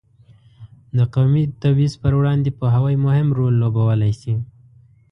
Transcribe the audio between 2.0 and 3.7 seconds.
پر وړاندې پوهاوی مهم رول